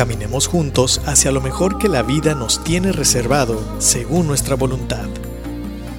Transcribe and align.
Caminemos 0.00 0.46
juntos 0.46 1.02
hacia 1.04 1.30
lo 1.30 1.42
mejor 1.42 1.76
que 1.76 1.86
la 1.86 2.02
vida 2.02 2.34
nos 2.34 2.64
tiene 2.64 2.90
reservado 2.90 3.78
según 3.82 4.26
nuestra 4.26 4.54
voluntad. 4.54 5.06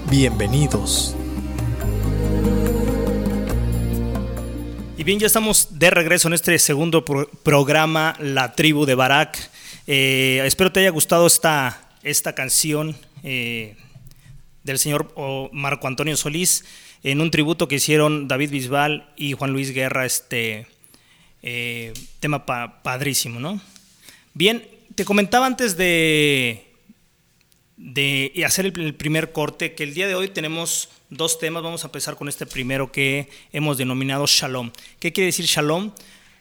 Bienvenidos. 0.09 1.15
Y 4.97 5.03
bien, 5.03 5.19
ya 5.19 5.27
estamos 5.27 5.77
de 5.77 5.91
regreso 5.91 6.29
en 6.29 6.33
este 6.33 6.57
segundo 6.57 7.05
programa, 7.05 8.15
La 8.19 8.53
Tribu 8.53 8.87
de 8.87 8.95
Barak. 8.95 9.37
Eh, 9.85 10.41
espero 10.45 10.71
te 10.71 10.79
haya 10.79 10.89
gustado 10.89 11.27
esta, 11.27 11.87
esta 12.01 12.33
canción 12.33 12.95
eh, 13.21 13.75
del 14.63 14.79
señor 14.79 15.13
Marco 15.51 15.85
Antonio 15.85 16.17
Solís 16.17 16.65
en 17.03 17.21
un 17.21 17.29
tributo 17.29 17.67
que 17.67 17.75
hicieron 17.75 18.27
David 18.27 18.49
Bisbal 18.49 19.13
y 19.15 19.33
Juan 19.33 19.51
Luis 19.53 19.69
Guerra, 19.69 20.07
este 20.07 20.65
eh, 21.43 21.93
tema 22.19 22.47
padrísimo, 22.81 23.39
¿no? 23.39 23.61
Bien, 24.33 24.65
te 24.95 25.03
comentaba 25.03 25.45
antes 25.45 25.75
de, 25.75 26.65
de 27.75 28.43
hacer 28.45 28.65
el, 28.65 28.95
primer 28.95 29.33
corte 29.33 29.73
que 29.73 29.83
el 29.83 29.93
día 29.93 30.07
de 30.07 30.15
hoy 30.15 30.29
tenemos 30.29 30.89
dos 31.09 31.37
temas. 31.37 31.63
Vamos 31.63 31.83
a 31.83 31.87
empezar 31.87 32.15
con 32.15 32.29
este 32.29 32.45
primero 32.45 32.93
que 32.93 33.29
hemos 33.51 33.77
denominado 33.77 34.25
Shalom. 34.27 34.71
¿Qué 34.99 35.11
quiere 35.11 35.25
decir 35.25 35.45
Shalom? 35.45 35.91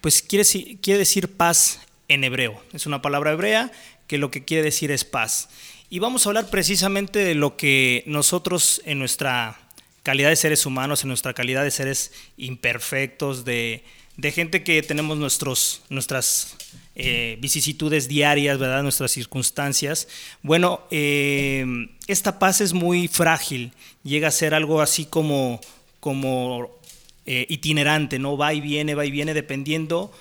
Pues 0.00 0.22
quiere, 0.22 0.44
decir 0.98 1.36
paz 1.36 1.80
en 2.06 2.22
hebreo. 2.22 2.62
Es 2.72 2.86
una 2.86 3.02
palabra 3.02 3.32
hebrea 3.32 3.72
que 4.06 4.18
lo 4.18 4.30
que 4.30 4.44
quiere 4.44 4.62
decir 4.62 4.92
es 4.92 5.04
paz. 5.04 5.48
Y 5.88 5.98
vamos 5.98 6.24
a 6.24 6.28
hablar 6.30 6.48
precisamente 6.48 7.18
de 7.18 7.34
lo 7.34 7.56
que 7.56 8.04
nosotros 8.06 8.82
en 8.84 9.00
nuestra 9.00 9.60
calidad 10.04 10.28
de 10.28 10.36
seres 10.36 10.64
humanos, 10.64 11.02
en 11.02 11.08
nuestra 11.08 11.34
calidad 11.34 11.64
de 11.64 11.72
seres 11.72 12.12
imperfectos, 12.36 13.44
de, 13.44 13.82
de 14.16 14.30
gente 14.30 14.62
que 14.62 14.80
tenemos 14.82 15.18
nuestros, 15.18 15.82
nuestras 15.88 16.56
eh, 17.02 17.38
vicisitudes 17.40 18.08
diarias, 18.08 18.58
¿verdad? 18.58 18.82
nuestras 18.82 19.10
circunstancias. 19.10 20.06
Bueno, 20.42 20.82
eh, 20.90 21.64
esta 22.06 22.38
paz 22.38 22.60
es 22.60 22.74
muy 22.74 23.08
frágil, 23.08 23.72
llega 24.02 24.28
a 24.28 24.30
ser 24.30 24.52
algo 24.52 24.82
así 24.82 25.06
como, 25.06 25.60
como 25.98 26.78
eh, 27.24 27.46
itinerante, 27.48 28.18
¿no? 28.18 28.36
va 28.36 28.52
y 28.52 28.60
viene, 28.60 28.94
va 28.94 29.06
y 29.06 29.10
viene, 29.10 29.32
dependiendo 29.32 30.12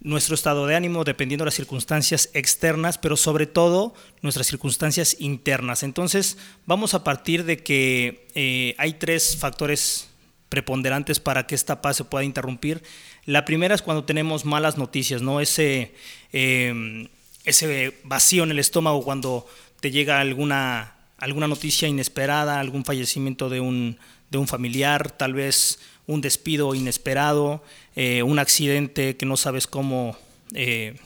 nuestro 0.00 0.36
estado 0.36 0.68
de 0.68 0.76
ánimo, 0.76 1.02
dependiendo 1.02 1.42
de 1.42 1.48
las 1.48 1.54
circunstancias 1.54 2.30
externas, 2.34 2.98
pero 2.98 3.16
sobre 3.16 3.46
todo 3.46 3.92
nuestras 4.22 4.46
circunstancias 4.46 5.16
internas. 5.18 5.82
Entonces, 5.82 6.38
vamos 6.66 6.94
a 6.94 7.02
partir 7.02 7.44
de 7.44 7.64
que 7.64 8.74
hay 8.78 8.92
tres 8.92 9.36
factores 9.36 10.08
preponderantes 10.48 11.20
para 11.20 11.46
que 11.46 11.54
esta 11.54 11.82
paz 11.82 11.96
se 11.96 12.04
pueda 12.04 12.24
interrumpir. 12.24 12.82
La 13.24 13.44
primera 13.44 13.74
es 13.74 13.82
cuando 13.82 14.04
tenemos 14.04 14.44
malas 14.44 14.78
noticias, 14.78 15.22
¿no? 15.22 15.40
Ese, 15.40 15.94
em, 16.32 17.08
ese 17.44 17.98
vacío 18.04 18.44
en 18.44 18.50
el 18.50 18.58
estómago 18.58 19.02
cuando 19.02 19.46
te 19.80 19.90
llega 19.90 20.20
alguna, 20.20 20.94
alguna 21.18 21.48
noticia 21.48 21.88
inesperada, 21.88 22.60
algún 22.60 22.84
fallecimiento 22.84 23.48
de 23.48 23.60
un, 23.60 23.98
de 24.30 24.38
un 24.38 24.46
familiar, 24.46 25.10
tal 25.10 25.34
vez 25.34 25.78
un 26.06 26.20
despido 26.20 26.74
inesperado, 26.74 27.62
eh, 27.94 28.22
un 28.22 28.38
accidente 28.38 29.16
que 29.16 29.26
no 29.26 29.36
sabes 29.36 29.66
cómo, 29.66 30.16
eh, 30.54 30.96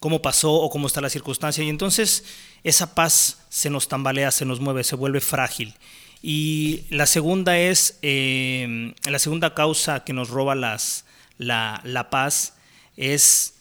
cómo 0.00 0.20
pasó 0.20 0.52
o 0.52 0.70
cómo 0.70 0.86
está 0.86 1.00
la 1.00 1.10
circunstancia. 1.10 1.64
Y 1.64 1.70
entonces 1.70 2.24
esa 2.62 2.94
paz 2.94 3.46
se 3.48 3.70
nos 3.70 3.88
tambalea, 3.88 4.30
se 4.30 4.44
nos 4.44 4.60
mueve, 4.60 4.84
se 4.84 4.96
vuelve 4.96 5.20
frágil. 5.20 5.74
Y 6.22 6.84
la 6.90 7.06
segunda 7.06 7.58
es, 7.58 7.98
em, 8.02 8.94
la 9.04 9.18
segunda 9.18 9.54
causa 9.54 10.04
que 10.04 10.12
nos 10.12 10.30
roba 10.30 10.54
las, 10.54 11.04
la, 11.38 12.08
paz 12.10 12.54
es 12.96 13.54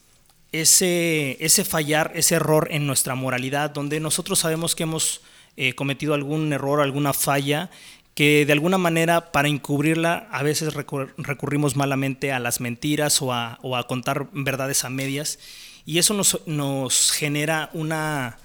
ese, 0.52 1.38
ese 1.40 1.66
fallar, 1.66 2.12
ese 2.16 2.36
error 2.36 2.68
en 2.72 2.88
nuestra 2.88 3.16
moralidad, 3.16 3.70
donde 3.70 4.00
nosotros 4.00 4.40
sabemos 4.40 4.76
que 4.76 4.84
hemos 4.84 5.22
eh, 5.56 5.74
cometido 5.74 6.14
algún 6.14 6.52
error, 6.52 6.82
alguna 6.82 7.14
falla, 7.14 7.70
que 8.16 8.48
de 8.48 8.54
alguna 8.54 8.80
manera 8.80 9.32
para 9.32 9.48
encubrirla 9.48 10.28
a 10.32 10.42
veces 10.42 10.74
recurrimos 10.74 11.76
malamente 11.76 12.32
a 12.32 12.40
las 12.40 12.60
mentiras 12.60 13.22
o 13.22 13.32
a, 13.32 13.60
o 13.62 13.76
a 13.76 13.86
contar 13.86 14.28
verdades 14.32 14.84
a 14.86 14.90
medias, 14.90 15.38
y 15.86 16.00
eso 16.00 16.16
nos, 16.16 16.42
nos 16.48 17.12
genera 17.12 17.70
una, 17.74 18.40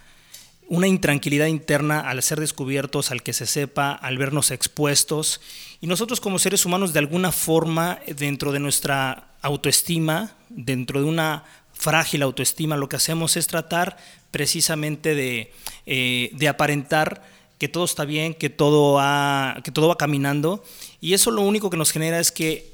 una 0.72 0.88
intranquilidad 0.88 1.48
interna 1.48 2.00
al 2.00 2.22
ser 2.22 2.40
descubiertos, 2.40 3.10
al 3.10 3.22
que 3.22 3.34
se 3.34 3.44
sepa, 3.44 3.92
al 3.92 4.16
vernos 4.16 4.50
expuestos. 4.50 5.42
Y 5.82 5.86
nosotros 5.86 6.18
como 6.18 6.38
seres 6.38 6.64
humanos, 6.64 6.94
de 6.94 6.98
alguna 6.98 7.30
forma, 7.30 7.98
dentro 8.06 8.52
de 8.52 8.58
nuestra 8.58 9.34
autoestima, 9.42 10.34
dentro 10.48 11.02
de 11.02 11.06
una 11.06 11.44
frágil 11.74 12.22
autoestima, 12.22 12.78
lo 12.78 12.88
que 12.88 12.96
hacemos 12.96 13.36
es 13.36 13.48
tratar 13.48 13.98
precisamente 14.30 15.14
de, 15.14 15.52
eh, 15.84 16.48
aparentar 16.48 17.22
que 17.58 17.68
todo 17.68 17.84
está 17.84 18.06
bien, 18.06 18.32
que 18.32 18.48
todo, 18.48 18.98
que 19.62 19.72
todo 19.72 19.88
va 19.88 19.98
caminando. 19.98 20.64
Y 21.02 21.12
eso 21.12 21.30
lo 21.30 21.42
único 21.42 21.68
que 21.68 21.76
nos 21.76 21.92
genera 21.92 22.18
es 22.18 22.32
que 22.32 22.72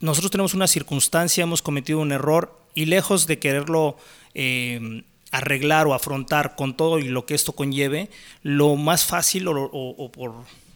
nosotros 0.00 0.30
tenemos 0.30 0.52
una 0.52 0.66
circunstancia, 0.66 1.44
hemos 1.44 1.62
cometido 1.62 2.00
un 2.00 2.12
error 2.12 2.60
y 2.74 2.84
lejos 2.84 3.26
de 3.26 3.38
quererlo 3.38 3.96
eh, 4.34 5.02
arreglar 5.30 5.86
o 5.86 5.94
afrontar 5.94 6.56
con 6.56 6.76
todo 6.76 6.98
y 6.98 7.04
lo 7.04 7.26
que 7.26 7.34
esto 7.34 7.52
conlleve, 7.52 8.10
lo 8.42 8.76
más 8.76 9.04
fácil 9.04 9.46
o, 9.48 10.10
por, 10.12 10.34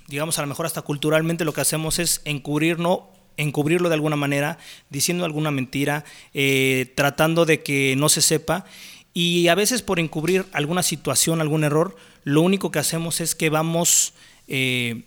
digamos, 0.09 0.39
a 0.39 0.43
lo 0.43 0.49
mejor 0.49 0.67
hasta 0.67 0.83
culturalmente 0.83 1.45
lo 1.45 1.55
que 1.55 1.61
hacemos 1.61 1.99
es 1.99 2.21
encubrirlo, 2.25 3.09
encubrirlo 3.37 3.89
de 3.89 3.95
alguna 3.95 4.17
manera, 4.17 4.59
diciendo 4.91 5.25
alguna 5.25 5.51
mentira, 5.51 6.05
eh, 6.35 6.93
tratando 6.95 7.45
de 7.45 7.63
que 7.63 7.95
no 7.97 8.09
se 8.09 8.21
sepa. 8.21 8.67
Y 9.15 9.49
a 9.49 9.55
veces 9.55 9.83
por 9.83 10.01
encubrir 10.01 10.47
alguna 10.53 10.83
situación, 10.83 11.41
algún 11.41 11.65
error, 11.65 11.97
lo 12.25 12.43
único 12.43 12.71
que 12.71 12.79
hacemos 12.79 13.21
es 13.21 13.35
que 13.35 13.51
vamos 13.51 14.15
eh, 14.49 15.03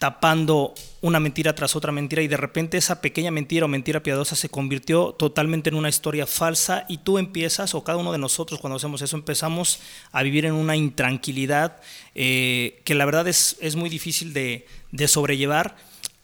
tapando 0.00 0.72
una 1.02 1.20
mentira 1.20 1.54
tras 1.54 1.76
otra 1.76 1.92
mentira 1.92 2.22
y 2.22 2.26
de 2.26 2.38
repente 2.38 2.78
esa 2.78 3.02
pequeña 3.02 3.30
mentira 3.30 3.66
o 3.66 3.68
mentira 3.68 4.02
piadosa 4.02 4.34
se 4.34 4.48
convirtió 4.48 5.12
totalmente 5.12 5.68
en 5.68 5.76
una 5.76 5.90
historia 5.90 6.26
falsa 6.26 6.86
y 6.88 6.98
tú 6.98 7.18
empiezas, 7.18 7.74
o 7.74 7.84
cada 7.84 7.98
uno 7.98 8.10
de 8.10 8.16
nosotros 8.16 8.60
cuando 8.60 8.78
hacemos 8.78 9.02
eso, 9.02 9.14
empezamos 9.18 9.78
a 10.10 10.22
vivir 10.22 10.46
en 10.46 10.54
una 10.54 10.74
intranquilidad 10.74 11.82
eh, 12.14 12.80
que 12.84 12.94
la 12.94 13.04
verdad 13.04 13.28
es, 13.28 13.58
es 13.60 13.76
muy 13.76 13.90
difícil 13.90 14.32
de, 14.32 14.66
de, 14.90 15.06
sobrellevar, 15.06 15.76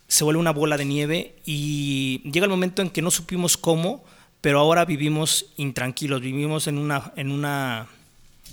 se 0.08 0.24
vuelve 0.24 0.40
una 0.40 0.52
bola 0.52 0.78
de 0.78 0.86
nieve 0.86 1.34
y 1.44 2.22
llega 2.24 2.46
el 2.46 2.50
momento 2.50 2.80
en 2.80 2.88
que 2.88 3.02
no 3.02 3.10
supimos 3.10 3.58
cómo, 3.58 4.02
pero 4.40 4.58
ahora 4.58 4.86
vivimos 4.86 5.52
intranquilos, 5.58 6.22
vivimos 6.22 6.66
en 6.66 6.78
una... 6.78 7.12
En 7.14 7.30
una 7.30 7.88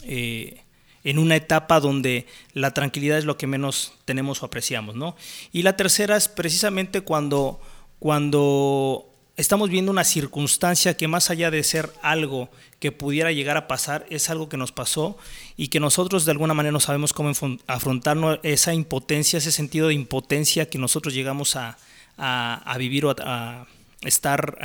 eh, 0.03 0.59
en 1.03 1.19
una 1.19 1.35
etapa 1.35 1.79
donde 1.79 2.27
la 2.53 2.73
tranquilidad 2.73 3.17
es 3.17 3.25
lo 3.25 3.37
que 3.37 3.47
menos 3.47 3.93
tenemos 4.05 4.41
o 4.41 4.45
apreciamos, 4.45 4.95
¿no? 4.95 5.15
Y 5.51 5.63
la 5.63 5.75
tercera 5.75 6.15
es 6.15 6.27
precisamente 6.27 7.01
cuando, 7.01 7.59
cuando 7.99 9.09
estamos 9.35 9.69
viendo 9.69 9.91
una 9.91 10.03
circunstancia 10.03 10.95
que 10.95 11.07
más 11.07 11.29
allá 11.29 11.51
de 11.51 11.63
ser 11.63 11.91
algo 12.01 12.49
que 12.79 12.91
pudiera 12.91 13.31
llegar 13.31 13.57
a 13.57 13.67
pasar, 13.67 14.05
es 14.09 14.29
algo 14.29 14.49
que 14.49 14.57
nos 14.57 14.71
pasó 14.71 15.17
y 15.57 15.69
que 15.69 15.79
nosotros 15.79 16.25
de 16.25 16.31
alguna 16.31 16.53
manera 16.53 16.71
no 16.71 16.79
sabemos 16.79 17.13
cómo 17.13 17.31
afrontar 17.67 18.39
esa 18.43 18.73
impotencia, 18.73 19.37
ese 19.37 19.51
sentido 19.51 19.87
de 19.87 19.93
impotencia 19.93 20.69
que 20.69 20.77
nosotros 20.77 21.13
llegamos 21.13 21.55
a, 21.55 21.77
a, 22.17 22.75
vivir 22.77 23.05
o 23.05 23.15
a 23.17 23.67
estar 24.03 24.57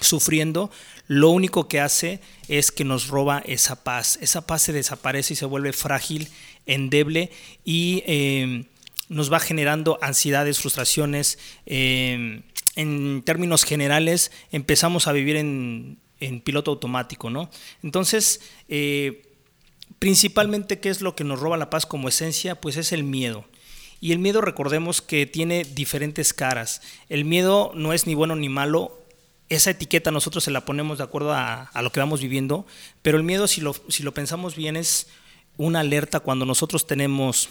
sufriendo, 0.00 0.70
lo 1.08 1.30
único 1.30 1.68
que 1.68 1.80
hace 1.80 2.20
es 2.48 2.72
que 2.72 2.84
nos 2.84 3.08
roba 3.08 3.42
esa 3.46 3.82
paz. 3.84 4.18
Esa 4.20 4.46
paz 4.46 4.62
se 4.62 4.72
desaparece 4.72 5.34
y 5.34 5.36
se 5.36 5.46
vuelve 5.46 5.72
frágil, 5.72 6.28
endeble 6.66 7.30
y 7.64 8.02
em, 8.06 8.64
nos 9.08 9.32
va 9.32 9.40
generando 9.40 9.98
ansiedades, 10.02 10.58
frustraciones. 10.58 11.38
Em, 11.64 12.42
en 12.74 13.22
términos 13.22 13.64
generales, 13.64 14.32
empezamos 14.52 15.06
a 15.06 15.12
vivir 15.12 15.36
en, 15.36 15.98
en 16.20 16.40
piloto 16.40 16.70
automático, 16.70 17.30
¿no? 17.30 17.50
Entonces, 17.82 18.40
eh, 18.68 19.22
principalmente, 19.98 20.80
¿qué 20.80 20.90
es 20.90 21.00
lo 21.00 21.14
que 21.14 21.24
nos 21.24 21.40
roba 21.40 21.56
la 21.56 21.70
paz 21.70 21.86
como 21.86 22.08
esencia? 22.08 22.60
Pues 22.60 22.76
es 22.76 22.92
el 22.92 23.04
miedo. 23.04 23.46
Y 24.00 24.12
el 24.12 24.18
miedo 24.18 24.40
recordemos 24.40 25.00
que 25.00 25.26
tiene 25.26 25.64
diferentes 25.64 26.32
caras. 26.32 26.82
El 27.08 27.24
miedo 27.24 27.72
no 27.74 27.92
es 27.92 28.06
ni 28.06 28.14
bueno 28.14 28.36
ni 28.36 28.48
malo, 28.48 29.06
esa 29.48 29.70
etiqueta 29.70 30.10
nosotros 30.10 30.44
se 30.44 30.50
la 30.50 30.64
ponemos 30.64 30.98
de 30.98 31.04
acuerdo 31.04 31.32
a, 31.32 31.70
lo 31.80 31.92
que 31.92 32.00
vamos 32.00 32.20
viviendo, 32.20 32.66
pero 33.02 33.16
el 33.16 33.24
miedo, 33.24 33.46
si 33.46 33.60
lo, 33.60 33.74
si 33.88 34.02
lo 34.02 34.12
pensamos 34.12 34.56
bien, 34.56 34.76
es 34.76 35.06
una 35.56 35.80
alerta 35.80 36.20
cuando 36.20 36.44
nosotros 36.44 36.86
tenemos 36.86 37.48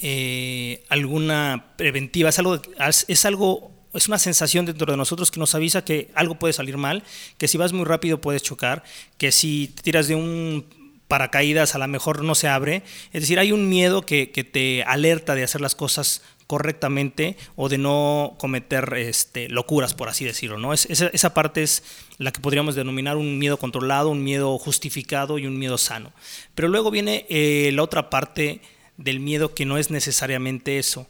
eh, 0.00 0.84
alguna 0.88 1.74
preventiva, 1.76 2.30
es 2.30 2.38
algo, 2.38 2.60
es 3.08 3.24
algo, 3.26 3.72
es 3.92 4.08
una 4.08 4.18
sensación 4.18 4.64
dentro 4.64 4.90
de 4.90 4.96
nosotros 4.96 5.30
que 5.30 5.40
nos 5.40 5.54
avisa 5.54 5.84
que 5.84 6.10
algo 6.14 6.38
puede 6.38 6.54
salir 6.54 6.78
mal, 6.78 7.04
que 7.36 7.48
si 7.48 7.58
vas 7.58 7.72
muy 7.72 7.84
rápido 7.84 8.20
puedes 8.20 8.42
chocar, 8.42 8.82
que 9.18 9.32
si 9.32 9.74
tiras 9.82 10.08
de 10.08 10.14
un 10.14 10.79
paracaídas 11.10 11.74
a 11.74 11.78
lo 11.78 11.88
mejor 11.88 12.24
no 12.24 12.34
se 12.34 12.48
abre, 12.48 12.84
es 13.12 13.20
decir, 13.20 13.38
hay 13.38 13.52
un 13.52 13.68
miedo 13.68 14.00
que, 14.00 14.30
que 14.30 14.44
te 14.44 14.84
alerta 14.84 15.34
de 15.34 15.42
hacer 15.42 15.60
las 15.60 15.74
cosas 15.74 16.22
correctamente 16.50 17.36
o 17.54 17.68
de 17.68 17.78
no 17.78 18.34
cometer 18.36 18.94
este, 18.96 19.48
locuras, 19.48 19.94
por 19.94 20.08
así 20.08 20.24
decirlo. 20.24 20.58
¿no? 20.58 20.72
Es, 20.72 20.86
esa, 20.90 21.32
parte 21.32 21.62
es 21.62 21.84
la 22.18 22.32
que 22.32 22.40
podríamos 22.40 22.74
denominar 22.74 23.16
un 23.16 23.38
miedo 23.38 23.56
controlado, 23.56 24.08
un 24.08 24.24
miedo 24.24 24.58
justificado 24.58 25.38
y 25.38 25.46
un 25.46 25.56
miedo 25.56 25.78
sano. 25.78 26.12
Pero 26.56 26.66
luego 26.66 26.90
viene 26.90 27.24
eh, 27.28 27.70
la 27.72 27.84
otra 27.84 28.10
parte 28.10 28.62
del 28.96 29.20
miedo 29.20 29.54
que 29.54 29.64
no 29.64 29.78
es 29.78 29.92
necesariamente 29.92 30.80
eso. 30.80 31.06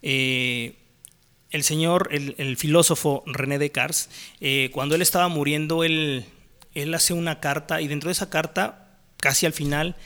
Eh, 0.00 0.76
el 1.50 1.64
señor, 1.64 2.10
el, 2.12 2.56
filósofo 2.56 3.24
René 3.26 3.58
Descartes, 3.58 4.10
eh, 4.40 4.70
cuando 4.72 4.94
él 4.94 5.02
estaba 5.02 5.26
muriendo, 5.26 5.82
él, 5.82 6.24
él 6.74 6.94
hace 6.94 7.14
una 7.14 7.40
carta 7.40 7.80
y 7.80 7.88
dentro 7.88 8.10
de 8.10 8.12
esa 8.12 8.30
carta, 8.30 8.83
casi 9.24 9.46
al 9.46 9.54
final, 9.54 9.96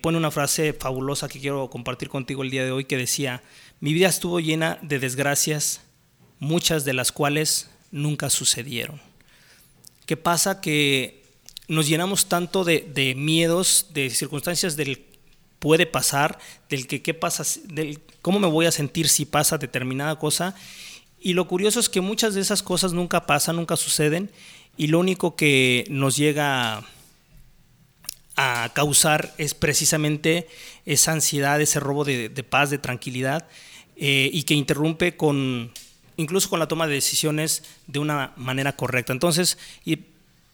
pone 0.00 0.16
una 0.16 0.30
frase 0.30 0.72
fabulosa 0.72 1.26
que 1.26 1.40
quiero 1.40 1.68
compartir 1.70 2.08
contigo 2.08 2.44
el 2.44 2.50
día 2.50 2.64
de 2.64 2.70
hoy 2.70 2.84
que 2.84 2.96
decía, 2.96 3.42
mi 3.80 3.92
vida 3.92 4.06
estuvo 4.06 4.38
llena 4.38 4.78
de 4.80 5.00
desgracias, 5.00 5.80
muchas 6.38 6.84
de 6.84 6.92
las 6.92 7.10
cuales 7.10 7.68
nunca 7.90 8.30
sucedieron. 8.30 9.00
¿Qué 10.06 10.16
pasa? 10.16 10.60
Que 10.60 11.24
nos 11.66 11.88
llenamos 11.88 12.26
tanto 12.28 12.62
de, 12.62 13.14
miedos, 13.16 13.86
de 13.92 14.08
circunstancias 14.10 14.76
del 14.76 15.04
puede 15.58 15.86
pasar, 15.86 16.38
del 16.68 16.86
que 16.86 17.02
qué 17.02 17.12
pasa, 17.12 17.42
del 17.64 17.98
cómo 18.22 18.38
me 18.38 18.46
voy 18.46 18.66
a 18.66 18.70
sentir 18.70 19.08
si 19.08 19.24
pasa 19.24 19.58
determinada 19.58 20.16
cosa. 20.16 20.54
Y 21.18 21.32
lo 21.32 21.48
curioso 21.48 21.80
es 21.80 21.88
que 21.88 22.00
muchas 22.00 22.34
de 22.34 22.40
esas 22.40 22.62
cosas 22.62 22.92
nunca 22.92 23.26
pasan, 23.26 23.56
nunca 23.56 23.74
suceden, 23.74 24.30
y 24.76 24.86
lo 24.86 25.00
único 25.00 25.34
que 25.34 25.84
nos 25.90 26.16
llega 26.16 26.86
a 28.40 28.70
causar 28.72 29.34
es 29.36 29.52
precisamente 29.52 30.46
esa 30.86 31.10
ansiedad, 31.10 31.60
ese 31.60 31.80
robo 31.80 32.04
de, 32.04 32.30
paz, 32.48 32.70
de 32.70 32.78
tranquilidad, 32.78 33.48
eh, 33.96 34.30
y 34.32 34.44
que 34.44 34.54
interrumpe 34.54 35.16
con 35.16 35.72
incluso 36.16 36.48
con 36.48 36.60
la 36.60 36.68
toma 36.68 36.86
de 36.86 36.94
decisiones 36.94 37.64
de 37.88 37.98
una 37.98 38.32
manera 38.36 38.76
correcta. 38.76 39.12
Entonces, 39.12 39.58
y 39.84 39.98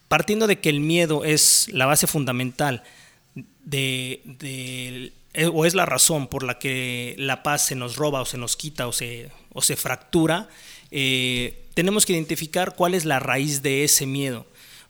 partiendo 0.09 0.47
de 0.47 0.61
que 0.61 0.71
el 0.71 0.81
miedo 0.81 1.25
es 1.25 1.69
la 1.73 1.85
base 1.85 2.07
fundamental 2.07 2.85
de, 3.65 4.23
eh, 5.35 5.51
o 5.53 5.67
es 5.67 5.75
la 5.75 5.85
razón 5.85 6.29
por 6.29 6.43
la 6.43 6.59
que 6.59 7.15
la 7.19 7.43
paz 7.43 7.67
se 7.67 7.75
nos 7.75 7.97
roba 7.97 8.23
o 8.23 8.25
se 8.25 8.39
nos 8.39 8.57
quita 8.57 8.87
o 8.87 8.93
se, 8.93 9.31
o 9.53 9.61
se 9.61 9.77
fractura, 9.77 10.49
eh, 10.91 11.67
tenemos 11.75 12.07
que 12.07 12.15
identificar 12.15 12.77
cuál 12.77 12.95
es 12.95 13.05
la 13.05 13.21
raíz 13.21 13.61
de 13.61 13.85
ese 13.85 14.07
miedo 14.07 14.47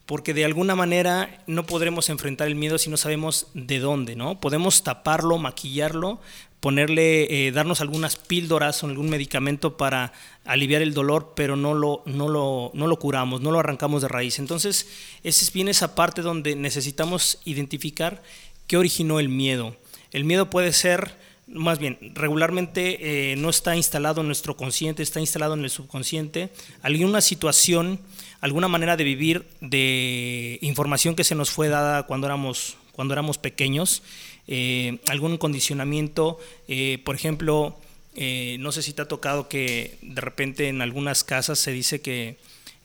porque 0.07 0.35
de 0.35 0.45
alguna 0.45 0.75
manera 0.75 1.43
no 1.47 1.65
podremos 1.65 2.11
enfrentar 2.11 2.49
el 2.49 2.55
miedo 2.55 2.79
si 2.79 2.91
no 2.91 2.97
sabemos 2.97 3.47
de 3.55 3.79
dónde, 3.79 4.17
¿no? 4.17 4.39
Podemos 4.39 4.83
taparlo, 4.83 5.39
maquillarlo, 5.39 6.21
ponerle, 6.61 7.47
eh, 7.47 7.53
darnos 7.53 7.81
algunas 7.81 8.17
píldoras 8.17 8.83
o 8.83 8.87
algún 8.87 9.11
medicamento 9.11 9.77
para 9.77 10.13
aliviar 10.45 10.83
el 10.83 10.95
dolor, 10.95 11.33
pero 11.37 11.57
no 11.57 11.75
lo, 11.75 12.03
no 12.07 12.29
lo, 12.29 12.71
no 12.75 12.87
lo 12.87 12.99
curamos, 12.99 13.41
no 13.41 13.51
lo 13.51 13.61
arrancamos 13.61 14.03
de 14.03 14.09
raíz. 14.09 14.39
Entonces, 14.39 14.89
esa 15.23 15.45
es 15.45 15.53
bien 15.53 15.69
esa 15.69 15.95
parte 15.95 16.23
donde 16.23 16.57
necesitamos 16.57 17.39
identificar 17.45 18.23
qué 18.67 18.77
originó 18.77 19.21
el 19.21 19.29
miedo. 19.29 19.77
El 20.11 20.25
miedo 20.25 20.49
puede 20.49 20.73
ser, 20.73 21.19
más 21.47 21.79
bien, 21.79 21.99
regularmente 22.15 23.33
eh, 23.33 23.37
no 23.37 23.51
está 23.51 23.77
instalado 23.77 24.21
en 24.21 24.27
nuestro 24.27 24.57
consciente, 24.57 25.03
está 25.03 25.21
instalado 25.21 25.55
en 25.55 25.65
el 25.65 25.71
subconsciente. 25.71 26.51
Alguna 26.83 27.21
situación 27.21 28.01
alguna 28.45 28.69
manera 28.69 28.99
de 28.99 29.05
vivir 29.05 29.47
de 29.63 30.59
información 30.61 31.17
que 31.17 31.25
se 31.25 31.35
nos 31.35 31.49
fue 31.49 31.69
dada 31.69 32.03
cuando 32.03 32.27
éramos, 32.27 32.77
cuando 32.93 33.15
éramos 33.15 33.39
pequeños, 33.39 34.03
eh, 34.47 34.99
algún 35.09 35.39
condicionamiento, 35.39 36.39
eh, 36.69 36.99
por 37.07 37.15
ejemplo, 37.15 37.75
eh, 38.17 38.59
no 38.61 38.71
sé 38.71 38.83
si 38.83 38.93
te 38.93 39.01
ha 39.01 39.09
tocado 39.09 39.49
que 39.49 39.97
de 40.03 40.21
repente 40.21 40.69
en 40.69 40.83
algunas 40.83 41.25
casas 41.25 41.59
se 41.59 41.73
dice 41.73 42.03
que 42.03 42.37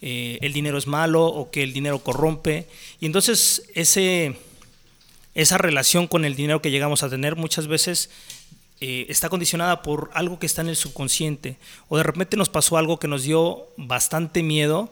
el 0.02 0.54
dinero 0.54 0.78
es 0.78 0.88
malo 0.88 1.26
o 1.26 1.52
que 1.52 1.62
el 1.62 1.74
dinero 1.74 2.00
corrompe, 2.00 2.66
y 3.02 3.06
entonces 3.06 3.64
ese, 3.76 4.38
esa 5.36 5.58
relación 5.58 6.08
con 6.08 6.24
el 6.24 6.38
dinero 6.38 6.62
que 6.62 6.72
llegamos 6.72 7.04
a 7.04 7.10
tener 7.10 7.36
muchas 7.36 7.68
veces 7.68 8.10
está 8.80 9.28
condicionada 9.28 9.82
por 9.82 10.10
algo 10.14 10.40
que 10.40 10.46
está 10.46 10.62
en 10.62 10.70
el 10.70 10.78
subconsciente, 10.78 11.58
o 11.90 11.98
de 11.98 12.04
repente 12.04 12.38
nos 12.38 12.48
pasó 12.48 12.78
algo 12.78 12.98
que 12.98 13.10
nos 13.10 13.24
dio 13.24 13.68
bastante 13.76 14.42
miedo 14.42 14.90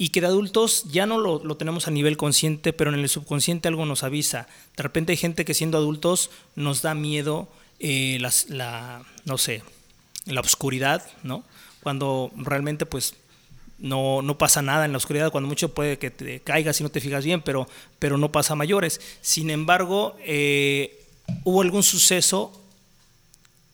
y 0.00 0.10
que 0.10 0.20
de 0.20 0.28
adultos 0.28 0.84
ya 0.92 1.06
no 1.06 1.18
lo, 1.18 1.56
tenemos 1.56 1.88
a 1.88 1.90
nivel 1.90 2.16
consciente, 2.16 2.72
pero 2.72 2.94
en 2.94 3.00
el 3.00 3.08
subconsciente 3.08 3.66
algo 3.66 3.84
nos 3.84 4.04
avisa. 4.04 4.46
De 4.76 4.84
repente 4.84 5.10
hay 5.10 5.16
gente 5.16 5.44
que 5.44 5.54
siendo 5.54 5.76
adultos 5.76 6.30
nos 6.54 6.82
da 6.82 6.94
miedo 6.94 7.48
eh, 7.80 8.18
la, 8.20 9.02
no 9.24 9.38
sé, 9.38 9.62
la 10.24 10.40
oscuridad, 10.40 11.04
¿no? 11.24 11.44
Cuando 11.82 12.30
realmente 12.36 12.86
pues 12.86 13.14
no, 13.78 14.22
no, 14.22 14.38
pasa 14.38 14.62
nada 14.62 14.84
en 14.84 14.92
la 14.92 14.98
oscuridad, 14.98 15.32
cuando 15.32 15.48
mucho 15.48 15.74
puede 15.74 15.98
que 15.98 16.12
te 16.12 16.40
caigas 16.40 16.80
y 16.80 16.84
no 16.84 16.90
te 16.90 17.00
fijas 17.00 17.24
bien, 17.24 17.42
pero, 17.42 17.68
pero 17.98 18.18
no 18.18 18.30
pasa 18.30 18.54
mayores. 18.54 19.00
Sin 19.20 19.50
embargo, 19.50 20.16
eh, 20.20 21.04
hubo 21.42 21.60
algún 21.60 21.82
suceso 21.82 22.52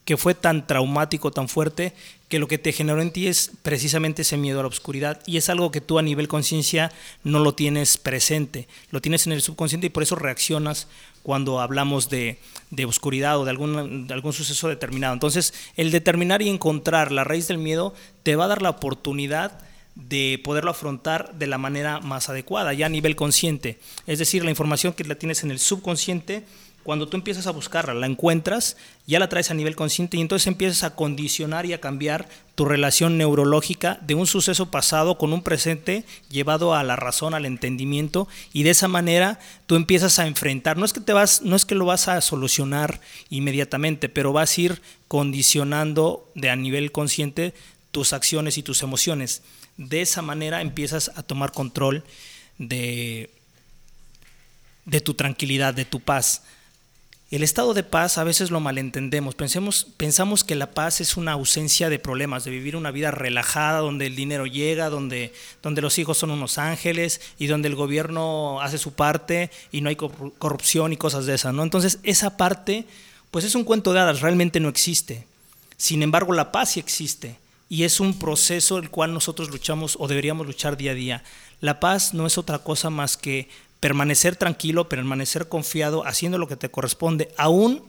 que 0.05 0.17
fue 0.17 0.35
tan 0.35 0.67
traumático, 0.67 1.31
tan 1.31 1.49
fuerte, 1.49 1.93
que 2.29 2.39
lo 2.39 2.47
que 2.47 2.57
te 2.57 2.71
generó 2.71 3.01
en 3.01 3.11
ti 3.11 3.27
es 3.27 3.51
precisamente 3.63 4.21
ese 4.21 4.37
miedo 4.37 4.59
a 4.59 4.63
la 4.63 4.69
oscuridad 4.69 5.21
y 5.25 5.37
es 5.37 5.49
algo 5.49 5.71
que 5.71 5.81
tú 5.81 5.99
a 5.99 6.03
nivel 6.03 6.27
conciencia 6.27 6.91
no 7.23 7.39
lo 7.39 7.53
tienes 7.55 7.97
presente, 7.97 8.67
lo 8.91 9.01
tienes 9.01 9.25
en 9.25 9.33
el 9.33 9.41
subconsciente 9.41 9.87
y 9.87 9.89
por 9.89 10.03
eso 10.03 10.15
reaccionas 10.15 10.87
cuando 11.23 11.59
hablamos 11.59 12.09
de, 12.09 12.37
de 12.69 12.85
oscuridad 12.85 13.39
o 13.39 13.45
de 13.45 13.51
algún, 13.51 14.07
de 14.07 14.13
algún 14.13 14.33
suceso 14.33 14.67
determinado. 14.67 15.13
Entonces, 15.13 15.53
el 15.75 15.91
determinar 15.91 16.43
y 16.43 16.49
encontrar 16.49 17.11
la 17.11 17.23
raíz 17.23 17.47
del 17.47 17.57
miedo 17.57 17.95
te 18.21 18.35
va 18.35 18.45
a 18.45 18.49
dar 18.49 18.61
la 18.61 18.69
oportunidad 18.69 19.59
de 19.95 20.41
poderlo 20.43 20.71
afrontar 20.71 21.33
de 21.35 21.47
la 21.47 21.57
manera 21.57 21.99
más 22.01 22.29
adecuada, 22.29 22.73
ya 22.73 22.87
a 22.87 22.89
nivel 22.89 23.15
consciente. 23.15 23.79
Es 24.05 24.19
decir, 24.19 24.43
la 24.43 24.49
información 24.49 24.93
que 24.93 25.05
la 25.05 25.15
tienes 25.15 25.43
en 25.43 25.51
el 25.51 25.59
subconsciente 25.59 26.43
cuando 26.85 27.07
tú 27.07 27.17
empiezas 27.17 27.47
a 27.47 27.51
buscarla, 27.51 27.95
la 27.95 28.05
encuentras, 28.05 28.77
ya 29.07 29.17
la 29.17 29.27
traes 29.27 29.49
a 29.49 29.55
nivel 29.55 29.75
consciente 29.75 30.17
y 30.17 30.21
entonces 30.21 30.45
empiezas 30.45 30.83
a 30.83 30.95
condicionar 30.95 31.65
y 31.65 31.73
a 31.73 31.81
cambiar 31.81 32.29
tu 32.53 32.63
relación 32.63 33.17
neurológica 33.17 33.97
de 34.03 34.13
un 34.13 34.27
suceso 34.27 34.69
pasado 34.69 35.17
con 35.17 35.33
un 35.33 35.41
presente 35.41 36.05
llevado 36.29 36.75
a 36.75 36.83
la 36.83 36.95
razón, 36.95 37.33
al 37.33 37.47
entendimiento 37.47 38.27
y 38.53 38.61
de 38.61 38.69
esa 38.69 38.87
manera 38.87 39.39
tú 39.65 39.75
empiezas 39.75 40.19
a 40.19 40.27
enfrentar, 40.27 40.77
no 40.77 40.85
es 40.85 40.93
que 40.93 40.99
te 40.99 41.11
vas, 41.11 41.41
no 41.41 41.55
es 41.55 41.65
que 41.65 41.73
lo 41.73 41.85
vas 41.85 42.07
a 42.07 42.21
solucionar 42.21 43.01
inmediatamente, 43.31 44.07
pero 44.07 44.31
vas 44.31 44.55
a 44.55 44.61
ir 44.61 44.81
condicionando 45.07 46.31
de 46.35 46.51
a 46.51 46.55
nivel 46.55 46.91
consciente 46.91 47.55
tus 47.89 48.13
acciones 48.13 48.59
y 48.59 48.63
tus 48.63 48.83
emociones. 48.83 49.41
De 49.77 50.01
esa 50.01 50.21
manera 50.21 50.61
empiezas 50.61 51.11
a 51.15 51.23
tomar 51.23 51.51
control 51.51 52.03
de 52.59 53.31
de 54.85 55.01
tu 55.01 55.15
tranquilidad, 55.15 55.73
de 55.73 55.85
tu 55.85 55.99
paz. 55.99 56.43
El 57.31 57.41
estado 57.41 57.73
de 57.73 57.83
paz 57.83 58.19
a 58.19 58.23
veces 58.23 58.51
lo 58.51 58.59
malentendemos. 58.59 59.33
Pensemos, 59.33 59.87
pensamos 59.97 60.43
que 60.43 60.53
la 60.53 60.71
paz 60.71 61.01
es 61.01 61.17
una 61.17 61.31
ausencia 61.31 61.89
de 61.89 61.97
problemas, 61.97 62.43
de 62.43 62.51
vivir 62.51 62.75
una 62.75 62.91
vida 62.91 63.09
relajada, 63.09 63.79
donde 63.79 64.05
el 64.05 64.15
dinero 64.15 64.45
llega, 64.45 64.91
donde, 64.91 65.33
donde 65.63 65.81
los 65.81 65.97
hijos 65.97 66.19
son 66.19 66.29
unos 66.29 66.59
ángeles 66.59 67.21
y 67.39 67.47
donde 67.47 67.67
el 67.67 67.75
gobierno 67.75 68.61
hace 68.61 68.77
su 68.77 68.93
parte 68.93 69.49
y 69.71 69.81
no 69.81 69.89
hay 69.89 69.95
corrupción 69.95 70.93
y 70.93 70.97
cosas 70.97 71.25
de 71.25 71.33
esas. 71.33 71.53
¿no? 71.53 71.63
Entonces, 71.63 71.97
esa 72.03 72.37
parte, 72.37 72.85
pues 73.31 73.43
es 73.43 73.55
un 73.55 73.63
cuento 73.63 73.91
de 73.91 74.01
hadas, 74.01 74.21
realmente 74.21 74.59
no 74.59 74.69
existe. 74.69 75.25
Sin 75.77 76.03
embargo, 76.03 76.31
la 76.31 76.51
paz 76.51 76.73
sí 76.73 76.79
existe 76.79 77.37
y 77.69 77.83
es 77.85 77.99
un 77.99 78.19
proceso 78.19 78.77
el 78.77 78.91
cual 78.91 79.13
nosotros 79.13 79.49
luchamos 79.49 79.97
o 79.99 80.07
deberíamos 80.07 80.45
luchar 80.45 80.77
día 80.77 80.91
a 80.91 80.95
día. 80.95 81.23
La 81.59 81.79
paz 81.79 82.13
no 82.13 82.27
es 82.27 82.37
otra 82.37 82.59
cosa 82.59 82.91
más 82.91 83.17
que 83.17 83.49
permanecer 83.85 84.35
tranquilo, 84.35 84.89
permanecer 84.89 85.47
confiado, 85.47 86.07
haciendo 86.07 86.39
lo 86.39 86.47
que 86.47 86.55
te 86.55 86.71
corresponde, 86.71 87.29
aún 87.37 87.83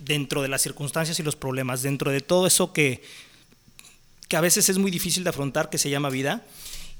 dentro 0.00 0.42
de 0.42 0.48
las 0.48 0.62
circunstancias 0.62 1.20
y 1.20 1.22
los 1.22 1.36
problemas, 1.36 1.82
dentro 1.82 2.10
de 2.10 2.20
todo 2.20 2.44
eso 2.44 2.72
que, 2.72 3.00
que 4.26 4.36
a 4.36 4.40
veces 4.40 4.68
es 4.68 4.78
muy 4.78 4.90
difícil 4.90 5.22
de 5.22 5.30
afrontar, 5.30 5.70
que 5.70 5.78
se 5.78 5.90
llama 5.90 6.10
vida, 6.10 6.44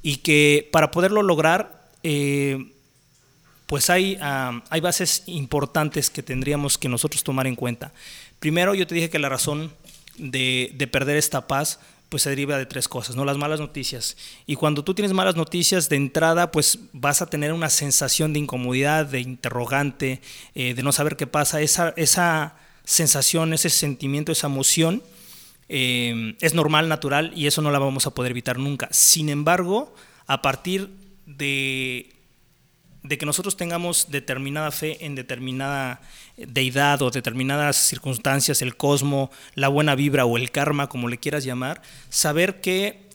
y 0.05 0.19
que 0.19 0.69
para 0.71 0.93
poderlo 0.93 1.25
lograr, 1.25 1.91
eh, 2.05 2.71
pues 3.67 3.91
hay, 3.91 4.17
ah, 4.21 4.63
hay 4.71 4.81
bases 4.81 5.25
importantes 5.27 6.11
que 6.11 6.23
tendríamos 6.23 6.79
que 6.79 6.89
nosotros 6.89 7.25
tomar 7.25 7.49
en 7.49 7.57
cuenta. 7.57 7.93
Primero, 8.39 8.77
yo 8.77 8.87
te 8.87 8.95
dije 8.95 9.11
que 9.11 9.19
la 9.19 9.29
razón 9.29 9.73
de, 10.17 10.71
de 10.77 10.87
perder 10.87 11.17
esta 11.17 11.49
paz 11.49 11.81
pues 12.11 12.25
se 12.25 12.31
deriva 12.31 12.59
de 12.59 12.67
tres 12.67 12.89
cosas, 12.89 13.17
¿no? 13.17 13.25
Las 13.25 13.39
malas 13.39 13.61
noticias. 13.61 14.17
Y 14.45 14.57
cuando 14.57 14.85
tú 14.85 14.95
tienes 14.95 15.15
malas 15.15 15.37
noticias 15.37 15.89
de 15.89 15.97
entrada, 15.97 16.51
pues 16.51 16.81
vas 16.93 17.23
a 17.23 17.27
tener 17.27 17.53
una 17.53 17.71
sensación 17.71 18.33
de 18.33 18.41
incomodidad, 18.41 19.07
de 19.07 19.21
interrogante, 19.21 20.21
eh, 20.55 20.75
de 20.75 20.83
no 20.83 20.93
saber 20.93 21.17
qué 21.17 21.27
pasa. 21.27 21.63
Esa, 21.63 21.95
esa 21.97 22.57
sensación, 22.85 23.55
ese 23.55 23.71
sentimiento, 23.71 24.33
esa 24.33 24.49
emoción 24.49 25.03
eh, 25.69 26.35
es 26.41 26.53
normal, 26.53 26.89
natural 26.89 27.33
y 27.37 27.47
eso 27.47 27.63
no 27.63 27.71
la 27.71 27.79
vamos 27.79 28.07
a 28.07 28.11
poder 28.11 28.33
evitar 28.33 28.59
nunca. 28.59 28.89
Sin 28.91 29.29
embargo, 29.29 29.95
a 30.27 30.43
partir 30.43 30.91
de 31.27 32.20
de 33.03 33.17
que 33.17 33.27
nosotros 33.27 33.57
tengamos 33.57 34.11
determinada 34.11 34.71
fe 34.71 35.05
en 35.07 35.15
determinada 35.15 36.03
deidad 36.37 37.01
o 37.03 37.11
determinadas 37.11 37.77
circunstancias, 37.77 38.61
el 38.63 38.77
cosmo, 38.77 39.31
la 39.55 39.69
buena 39.69 39.95
vibra 39.95 40.27
o 40.27 40.37
el 40.37 40.51
karma, 40.51 40.89
como 40.89 41.09
le 41.09 41.19
quieras 41.19 41.45
llamar, 41.45 41.81
saber 42.11 42.61
que 42.61 43.09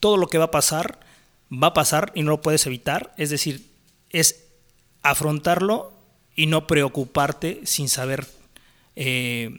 todo 0.00 0.16
lo 0.16 0.26
que 0.28 0.38
va 0.38 0.46
a 0.46 0.50
pasar 0.50 1.00
va 1.52 1.68
a 1.68 1.74
pasar 1.74 2.12
y 2.14 2.22
no 2.22 2.30
lo 2.30 2.40
puedes 2.40 2.66
evitar, 2.66 3.12
es 3.18 3.28
decir, 3.28 3.66
es 4.08 4.44
afrontarlo 5.02 5.92
y 6.34 6.46
no 6.46 6.66
preocuparte 6.66 7.60
sin 7.64 7.88
saber 7.90 8.26
eh, 8.96 9.50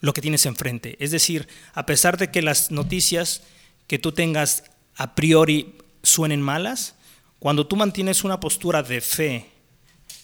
lo 0.00 0.12
que 0.12 0.22
tienes 0.22 0.44
enfrente. 0.44 0.96
Es 0.98 1.12
decir, 1.12 1.46
a 1.72 1.86
pesar 1.86 2.16
de 2.18 2.30
que 2.32 2.42
las 2.42 2.72
noticias 2.72 3.42
que 3.86 3.98
tú 4.00 4.10
tengas 4.10 4.64
a 4.96 5.14
priori 5.14 5.76
suenen 6.02 6.42
malas, 6.42 6.95
cuando 7.38 7.66
tú 7.66 7.76
mantienes 7.76 8.24
una 8.24 8.40
postura 8.40 8.82
de 8.82 9.00
fe 9.00 9.46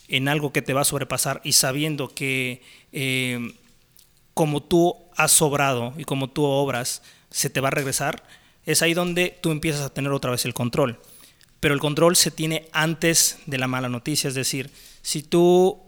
en 0.09 0.29
algo 0.29 0.53
que 0.53 0.63
te 0.63 0.75
va 0.75 0.83
a 0.83 0.85
sobrepasar 0.85 1.41
y 1.45 1.53
sabiendo 1.53 2.09
que 2.09 2.63
eh, 2.93 3.55
como 4.35 4.63
tú 4.63 4.97
has 5.17 5.33
sobrado 5.33 5.95
y 5.97 6.05
como 6.05 6.31
tú 6.31 6.45
obras, 6.45 7.03
se 7.31 7.51
te 7.51 7.61
va 7.61 7.69
a 7.69 7.73
regresar, 7.73 8.23
es 8.65 8.83
ahí 8.83 8.95
donde 8.95 9.39
tú 9.41 9.51
empiezas 9.51 9.83
a 9.83 9.93
tener 9.93 10.13
otra 10.13 10.31
vez 10.31 10.45
el 10.45 10.55
control. 10.55 11.01
Pero 11.61 11.75
el 11.75 11.81
control 11.81 12.17
se 12.17 12.31
tiene 12.31 12.69
antes 12.73 13.39
de 13.47 13.59
la 13.59 13.69
mala 13.69 13.89
noticia, 13.89 14.29
es 14.29 14.35
decir, 14.35 14.71
si 15.01 15.23
tú, 15.23 15.81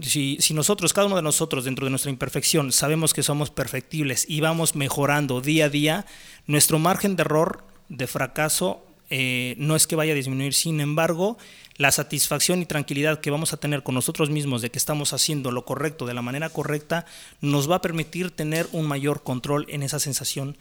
si, 0.00 0.38
si 0.40 0.54
nosotros, 0.54 0.92
cada 0.92 1.06
uno 1.06 1.16
de 1.16 1.22
nosotros 1.22 1.64
dentro 1.64 1.84
de 1.86 1.90
nuestra 1.90 2.10
imperfección, 2.10 2.72
sabemos 2.72 3.14
que 3.14 3.22
somos 3.22 3.50
perfectibles 3.50 4.26
y 4.28 4.40
vamos 4.40 4.74
mejorando 4.74 5.40
día 5.40 5.66
a 5.66 5.68
día, 5.68 6.06
nuestro 6.46 6.78
margen 6.78 7.16
de 7.16 7.22
error, 7.22 7.64
de 7.88 8.06
fracaso, 8.06 8.84
eh, 9.10 9.54
no 9.58 9.76
es 9.76 9.86
que 9.86 9.96
vaya 9.96 10.12
a 10.12 10.16
disminuir, 10.16 10.54
sin 10.54 10.80
embargo, 10.80 11.36
la 11.76 11.90
satisfacción 11.90 12.62
y 12.62 12.66
tranquilidad 12.66 13.20
que 13.20 13.30
vamos 13.30 13.52
a 13.52 13.56
tener 13.56 13.82
con 13.82 13.94
nosotros 13.94 14.30
mismos 14.30 14.62
de 14.62 14.70
que 14.70 14.78
estamos 14.78 15.12
haciendo 15.12 15.50
lo 15.50 15.64
correcto 15.64 16.06
de 16.06 16.14
la 16.14 16.22
manera 16.22 16.48
correcta, 16.48 17.04
nos 17.40 17.70
va 17.70 17.76
a 17.76 17.82
permitir 17.82 18.30
tener 18.30 18.68
un 18.72 18.86
mayor 18.86 19.22
control 19.22 19.66
en 19.68 19.82
esa 19.82 19.98
sensación 19.98 20.56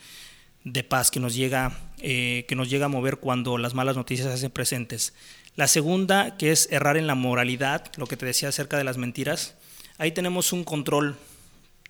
de 0.63 0.83
paz 0.83 1.12
que 1.12 1.19
nos 1.19 1.35
llega, 1.35 1.77
eh, 2.00 2.45
que 2.47 2.55
nos 2.55 2.69
llega 2.69 2.85
a 2.85 2.89
mover 2.89 3.17
cuando 3.17 3.57
las 3.57 3.73
malas 3.73 3.95
noticias 3.95 4.27
se 4.27 4.33
hacen 4.33 4.51
presentes. 4.51 5.13
La 5.55 5.67
segunda, 5.67 6.35
que 6.38 6.51
es 6.51 6.67
errar 6.71 6.97
en 6.97 7.05
la 7.05 7.15
moralidad, 7.15 7.91
lo 7.97 8.07
que 8.07 8.17
te 8.17 8.25
decía 8.25 8.50
acerca 8.50 8.77
de 8.77 8.83
las 8.83 8.97
mentiras, 8.97 9.55
ahí 9.97 10.12
tenemos 10.12 10.51
un 10.51 10.63
control 10.63 11.15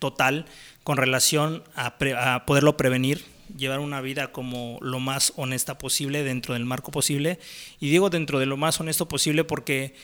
total 0.00 0.44
con 0.82 0.98
relación 0.98 1.62
a 1.74 2.44
poderlo 2.46 2.76
prevenir 2.76 3.33
llevar 3.56 3.80
una 3.80 4.00
vida 4.00 4.32
como 4.32 4.78
lo 4.80 5.00
más 5.00 5.32
honesta 5.36 5.78
posible 5.78 6.22
dentro 6.22 6.54
del 6.54 6.64
marco 6.64 6.90
posible. 6.90 7.38
Y 7.80 7.90
digo 7.90 8.10
dentro 8.10 8.38
de 8.38 8.46
lo 8.46 8.56
más 8.56 8.80
honesto 8.80 9.08
posible 9.08 9.44
porque 9.44 9.94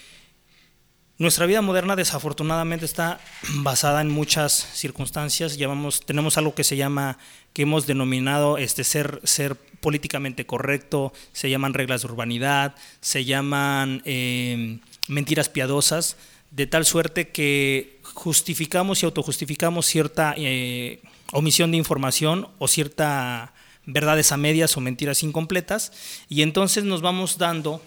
nuestra 1.18 1.44
vida 1.44 1.60
moderna 1.60 1.96
desafortunadamente 1.96 2.86
está 2.86 3.20
basada 3.56 4.00
en 4.00 4.08
muchas 4.08 4.52
circunstancias. 4.52 5.58
Llevamos, 5.58 6.00
tenemos 6.00 6.38
algo 6.38 6.54
que 6.54 6.64
se 6.64 6.76
llama, 6.76 7.18
que 7.52 7.62
hemos 7.62 7.86
denominado 7.86 8.56
este, 8.56 8.84
ser, 8.84 9.20
ser 9.24 9.56
políticamente 9.80 10.46
correcto, 10.46 11.12
se 11.32 11.50
llaman 11.50 11.74
reglas 11.74 12.02
de 12.02 12.08
urbanidad, 12.08 12.74
se 13.00 13.24
llaman 13.24 14.02
eh, 14.04 14.78
mentiras 15.08 15.48
piadosas, 15.48 16.16
de 16.50 16.66
tal 16.66 16.84
suerte 16.84 17.28
que 17.28 18.00
justificamos 18.02 19.02
y 19.02 19.06
autojustificamos 19.06 19.86
cierta... 19.86 20.34
Eh, 20.36 21.00
omisión 21.32 21.70
de 21.70 21.76
información 21.76 22.48
o 22.58 22.68
cierta 22.68 23.52
verdades 23.86 24.32
a 24.32 24.36
medias 24.36 24.76
o 24.76 24.80
mentiras 24.80 25.22
incompletas 25.22 25.92
y 26.28 26.42
entonces 26.42 26.84
nos 26.84 27.02
vamos 27.02 27.38
dando 27.38 27.82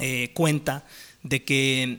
eh, 0.00 0.30
cuenta 0.34 0.84
de 1.22 1.44
que 1.44 1.98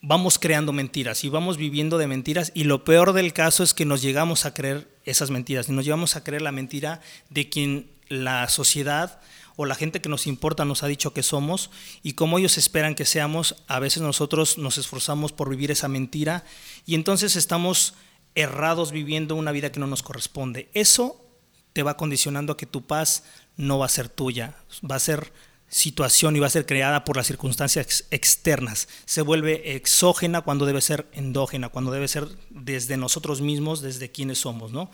vamos 0.00 0.38
creando 0.38 0.72
mentiras 0.72 1.24
y 1.24 1.28
vamos 1.28 1.56
viviendo 1.56 1.98
de 1.98 2.06
mentiras 2.06 2.52
y 2.54 2.64
lo 2.64 2.84
peor 2.84 3.12
del 3.12 3.32
caso 3.32 3.62
es 3.62 3.74
que 3.74 3.84
nos 3.84 4.02
llegamos 4.02 4.44
a 4.44 4.54
creer 4.54 4.88
esas 5.04 5.30
mentiras 5.30 5.68
y 5.68 5.72
nos 5.72 5.84
llegamos 5.84 6.16
a 6.16 6.24
creer 6.24 6.42
la 6.42 6.52
mentira 6.52 7.00
de 7.30 7.48
quien 7.48 7.90
la 8.08 8.48
sociedad 8.48 9.20
o 9.56 9.64
la 9.64 9.74
gente 9.74 10.00
que 10.00 10.08
nos 10.08 10.26
importa 10.26 10.64
nos 10.64 10.82
ha 10.82 10.86
dicho 10.86 11.12
que 11.12 11.22
somos 11.22 11.70
y 12.02 12.12
como 12.12 12.38
ellos 12.38 12.58
esperan 12.58 12.94
que 12.94 13.04
seamos, 13.04 13.56
a 13.66 13.80
veces 13.80 14.02
nosotros 14.02 14.58
nos 14.58 14.78
esforzamos 14.78 15.32
por 15.32 15.48
vivir 15.48 15.70
esa 15.70 15.88
mentira 15.88 16.44
y 16.84 16.94
entonces 16.94 17.36
estamos 17.36 17.94
errados 18.34 18.92
viviendo 18.92 19.34
una 19.34 19.52
vida 19.52 19.72
que 19.72 19.80
no 19.80 19.86
nos 19.86 20.02
corresponde. 20.02 20.68
Eso 20.74 21.24
te 21.72 21.82
va 21.82 21.96
condicionando 21.96 22.52
a 22.52 22.56
que 22.56 22.66
tu 22.66 22.86
paz 22.86 23.24
no 23.56 23.78
va 23.78 23.86
a 23.86 23.90
ser 23.90 24.08
tuya, 24.08 24.56
va 24.88 24.96
a 24.96 25.00
ser 25.00 25.32
situación 25.68 26.36
y 26.36 26.38
va 26.38 26.46
a 26.46 26.50
ser 26.50 26.64
creada 26.64 27.04
por 27.04 27.16
las 27.16 27.26
circunstancias 27.26 28.04
externas. 28.10 28.88
Se 29.04 29.22
vuelve 29.22 29.74
exógena 29.74 30.42
cuando 30.42 30.64
debe 30.64 30.80
ser 30.80 31.06
endógena, 31.12 31.70
cuando 31.70 31.90
debe 31.90 32.08
ser 32.08 32.28
desde 32.50 32.96
nosotros 32.96 33.40
mismos, 33.40 33.82
desde 33.82 34.12
quienes 34.12 34.38
somos, 34.38 34.70
¿no? 34.70 34.90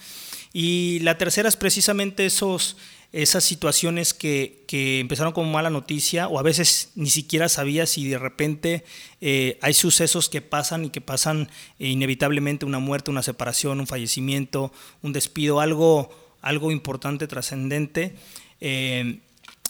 Y 0.52 1.00
la 1.00 1.18
tercera 1.18 1.48
es 1.48 1.56
precisamente 1.56 2.24
esos 2.24 2.76
esas 3.12 3.44
situaciones 3.44 4.14
que, 4.14 4.64
que, 4.66 5.00
empezaron 5.00 5.32
como 5.32 5.52
mala 5.52 5.68
noticia 5.68 6.28
o 6.28 6.38
a 6.38 6.42
veces 6.42 6.92
ni 6.94 7.10
siquiera 7.10 7.50
sabías 7.50 7.90
si 7.90 8.08
de 8.08 8.18
repente 8.18 8.84
eh, 9.20 9.58
hay 9.60 9.74
sucesos 9.74 10.30
que 10.30 10.40
pasan 10.40 10.86
y 10.86 10.90
que 10.90 11.02
pasan 11.02 11.50
eh, 11.78 11.88
inevitablemente 11.88 12.64
una 12.64 12.78
muerte, 12.78 13.10
una 13.10 13.22
separación, 13.22 13.80
un 13.80 13.86
fallecimiento, 13.86 14.72
un 15.02 15.12
despido, 15.12 15.60
algo, 15.60 16.10
algo 16.40 16.72
importante, 16.72 17.26
trascendente. 17.26 18.16
Eh, 18.60 19.20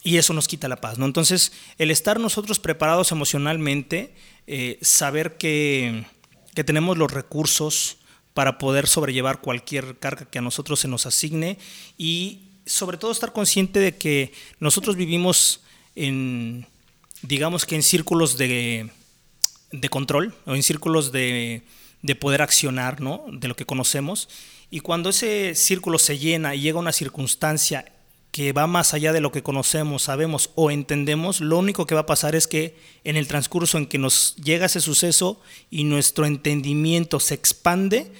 y 0.04 0.18
eso 0.18 0.34
nos 0.34 0.46
quita 0.46 0.68
la 0.68 0.76
paz. 0.76 0.99
¿no? 0.99 1.06
Entonces, 1.06 1.52
el 1.78 1.90
estar 1.90 2.20
nosotros 2.20 2.58
preparados 2.58 3.12
emocionalmente, 3.12 4.14
saber 4.80 5.37
que, 5.37 6.04
que 6.54 6.64
tenemos 6.64 6.99
los 6.99 7.12
recursos 7.12 7.99
para 8.34 8.58
poder 8.58 8.88
sobrellevar 8.88 9.40
cualquier 9.40 9.99
carga 9.99 10.26
que 10.28 10.38
a 10.38 10.42
nosotros 10.42 10.80
se 10.80 10.88
nos 10.88 11.06
asigne 11.06 11.58
y 11.96 12.51
sobre 12.73 12.97
todo 12.97 13.12
estar 13.12 13.33
consciente 13.33 13.81
de 13.81 13.97
que 13.97 14.33
nosotros 14.59 14.97
vivimos 14.97 15.61
en, 15.95 16.67
digamos 17.21 17.67
que 17.67 17.75
en 17.75 17.83
círculos 17.83 18.38
de, 18.38 18.88
de 19.73 19.88
control 19.91 20.35
o 20.47 20.55
en 20.55 20.62
círculos 20.62 21.12
de, 21.12 21.62
de, 22.00 22.14
poder 22.14 22.41
accionar, 22.41 23.02
¿no? 23.02 23.26
De 23.31 23.47
lo 23.47 23.57
que 23.57 23.67
conocemos. 23.67 24.31
Y 24.71 24.81
cuando 24.81 25.11
ese 25.11 25.55
círculo 25.55 25.99
se 25.99 26.19
llena 26.19 26.55
y 26.55 26.62
llega 26.62 26.79
una 26.79 26.93
circunstancia 26.93 27.93
que 28.31 28.55
va 28.55 28.67
más 28.67 28.95
allá 28.95 29.12
de 29.12 29.21
lo 29.21 29.33
que 29.33 29.43
conocemos, 29.43 30.05
sabemos 30.05 30.49
o 30.55 30.71
entendemos, 30.71 31.43
lo 31.43 31.59
único 31.59 31.87
que 31.87 31.95
va 31.95 32.00
a 32.00 32.07
pasar 32.07 32.35
es 32.35 32.47
que 32.47 32.79
en 33.05 33.19
el 33.19 33.29
transcurso 33.29 33.76
en 33.76 33.85
que 33.85 33.99
nos 33.99 34.35
llega 34.37 34.64
ese 34.64 34.81
suceso 34.81 35.38
y 35.71 35.85
nuestro 35.85 36.25
entendimiento 36.25 37.21
se 37.21 37.35
expande, 37.35 38.11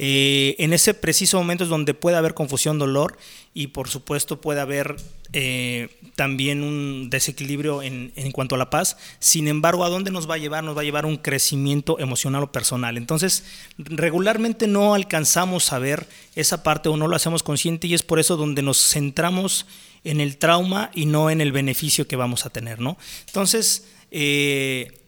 eh, 0.00 0.54
en 0.58 0.72
ese 0.72 0.94
preciso 0.94 1.38
momento 1.38 1.64
es 1.64 1.70
donde 1.70 1.92
puede 1.92 2.16
haber 2.16 2.32
confusión, 2.34 2.78
dolor 2.78 3.18
y 3.52 3.68
por 3.68 3.88
supuesto 3.88 4.40
puede 4.40 4.60
haber 4.60 4.94
eh, 5.32 5.88
también 6.14 6.62
un 6.62 7.10
desequilibrio 7.10 7.82
en, 7.82 8.12
cuanto 8.30 8.54
a 8.54 8.58
la 8.58 8.70
paz. 8.70 8.96
Sin 9.18 9.48
embargo, 9.48 9.84
¿a 9.84 9.88
dónde 9.88 10.12
nos 10.12 10.30
va 10.30 10.36
a 10.36 10.38
llevar? 10.38 10.62
Nos 10.62 10.76
va 10.76 10.82
a 10.82 10.84
llevar 10.84 11.04
un 11.04 11.16
crecimiento 11.16 11.98
emocional 11.98 12.44
o 12.44 12.52
personal. 12.52 12.96
Entonces, 12.96 13.42
regularmente 13.76 14.68
no 14.68 14.94
alcanzamos 14.94 15.72
a 15.72 15.80
ver 15.80 16.06
esa 16.36 16.62
parte 16.62 16.88
o 16.88 16.96
no 16.96 17.08
lo 17.08 17.16
hacemos 17.16 17.42
consciente 17.42 17.88
y 17.88 17.94
es 17.94 18.04
por 18.04 18.20
eso 18.20 18.36
donde 18.36 18.62
nos 18.62 18.78
centramos 18.78 19.66
en 20.04 20.20
el 20.20 20.38
trauma 20.38 20.92
y 20.94 21.06
no 21.06 21.28
en 21.28 21.40
el 21.40 21.50
beneficio 21.50 22.06
que 22.06 22.14
vamos 22.14 22.46
a 22.46 22.50
tener. 22.50 22.78
¿no? 22.78 22.98
Entonces, 23.26 23.88
eh, 24.12 25.00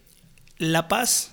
la 0.58 0.88
paz 0.88 1.32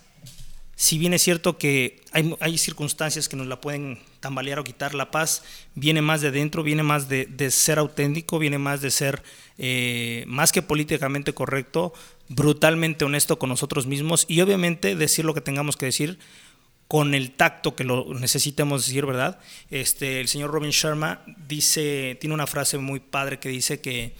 si 0.79 0.99
bien 0.99 1.11
es 1.15 1.23
cierto 1.23 1.57
que 1.57 2.01
hay, 2.11 2.57
circunstancias 2.59 3.27
que 3.27 3.35
nos 3.35 3.47
la 3.47 3.59
pueden 3.59 3.97
tambalear 4.19 4.59
o 4.59 4.63
quitar, 4.63 4.93
la 4.93 5.09
paz 5.09 5.41
viene 5.73 6.03
más 6.03 6.21
de 6.21 6.29
dentro, 6.29 6.61
viene 6.61 6.83
más 6.83 7.09
de, 7.09 7.49
ser 7.49 7.79
auténtico, 7.79 8.37
viene 8.37 8.59
más 8.59 8.79
de 8.79 8.91
ser 8.91 9.23
eh, 9.57 10.23
más 10.27 10.51
que 10.51 10.61
políticamente 10.61 11.33
correcto, 11.33 11.93
brutalmente 12.29 13.05
honesto 13.05 13.39
con 13.39 13.49
nosotros 13.49 13.87
mismos 13.87 14.25
y 14.27 14.39
obviamente 14.41 14.95
decir 14.95 15.25
lo 15.25 15.33
que 15.33 15.41
tengamos 15.41 15.77
que 15.77 15.87
decir 15.87 16.19
con 16.87 17.15
el 17.15 17.31
tacto 17.31 17.75
que 17.75 17.83
lo 17.83 18.13
necesitemos 18.13 18.85
decir, 18.85 19.07
¿verdad? 19.07 19.39
Este, 19.71 20.21
el 20.21 20.27
señor 20.27 20.51
Robin 20.51 20.69
Sharma 20.69 21.23
dice, 21.47 22.19
tiene 22.21 22.35
una 22.35 22.45
frase 22.45 22.77
muy 22.77 22.99
padre 22.99 23.39
que 23.39 23.49
dice 23.49 23.81
que 23.81 24.13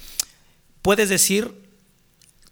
puedes 0.82 1.08
decir 1.10 1.67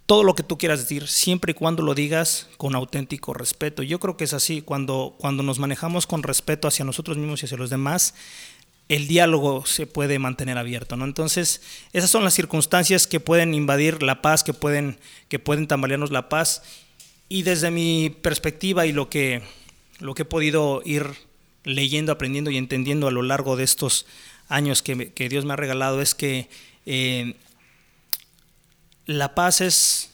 todo 0.06 0.24
lo 0.24 0.36
que 0.36 0.44
tú 0.44 0.58
quieras 0.58 0.82
decir, 0.82 1.08
siempre 1.08 1.52
y 1.52 1.56
cuando 1.56 1.82
lo 1.82 1.96
digas 1.96 2.48
con 2.58 2.76
auténtico 2.76 3.34
respeto. 3.34 3.82
Yo 3.82 4.00
creo 4.00 4.18
que 4.18 4.26
es 4.26 4.34
así, 4.34 4.62
cuando, 4.62 5.16
cuando 5.18 5.42
nos 5.42 5.58
manejamos 5.58 6.06
con 6.06 6.22
respeto 6.22 6.68
hacia 6.68 6.86
nosotros 6.86 7.18
mismos 7.18 7.42
y 7.42 7.46
hacia 7.46 7.58
los 7.58 7.72
demás, 7.72 8.14
el 8.88 9.08
diálogo 9.08 9.66
se 9.66 9.88
puede 9.88 10.20
mantener 10.20 10.60
abierto, 10.60 10.96
¿no? 10.96 11.06
Entonces, 11.06 11.62
esas 11.92 12.12
son 12.12 12.24
las 12.24 12.36
circunstancias 12.36 13.08
que 13.08 13.20
pueden 13.20 13.56
invadir 13.56 14.04
la 14.04 14.22
paz, 14.22 14.44
que 14.44 14.54
pueden, 14.54 15.00
que 15.28 15.40
pueden 15.40 15.68
tambalearnos 15.68 16.12
la 16.12 16.30
paz. 16.30 16.62
Y 17.28 17.42
desde 17.42 17.72
mi 17.72 18.12
perspectiva 18.12 18.86
y 18.86 18.92
lo 18.92 19.10
que, 19.10 19.42
lo 20.00 20.14
que 20.14 20.22
he 20.22 20.26
podido 20.26 20.84
ir 20.86 21.08
leyendo, 21.64 22.12
aprendiendo 22.12 22.52
y 22.52 22.58
entendiendo 22.58 23.08
a 23.08 23.12
lo 23.12 23.24
largo 23.24 23.56
de 23.56 23.64
estos 23.64 24.06
años 24.50 24.84
que, 24.84 25.30
Dios 25.30 25.46
me 25.46 25.54
ha 25.54 25.56
regalado, 25.56 26.00
es 26.00 26.14
que 26.14 26.48
eh, 26.86 27.34
la 29.06 29.36
paz 29.36 29.62
es, 29.62 30.12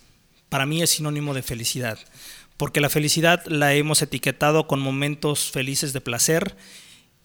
para 0.49 0.65
mí, 0.65 0.81
es 0.81 0.91
sinónimo 0.91 1.33
de 1.33 1.43
felicidad. 1.43 1.97
Porque 2.57 2.81
la 2.81 2.89
felicidad 2.89 3.43
la 3.47 3.73
hemos 3.73 4.01
etiquetado 4.01 4.67
con 4.67 4.79
momentos 4.79 5.51
felices 5.51 5.93
de 5.93 6.01
placer 6.01 6.55